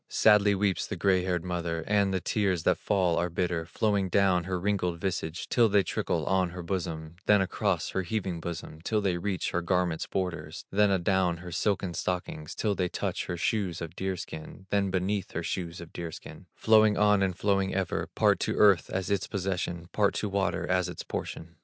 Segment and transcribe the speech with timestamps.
[0.09, 4.45] Sadly weeps the gray haired mother, And the tears that fall are bitter, Flowing down
[4.45, 8.99] her wrinkled visage, Till they trickle on her bosom; Then across her heaving bosom, Till
[8.99, 13.79] they reach her garment's border; Then adown her silken stockings, Till they touch her shoes
[13.79, 18.07] of deer skin; Then beneath her shoes of deer skin, Flowing on and flowing ever,
[18.15, 21.57] Part to earth as its possession, Part to water as its portion.